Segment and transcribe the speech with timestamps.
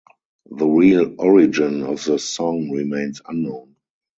[0.49, 3.75] The real origin of the song remains unknown.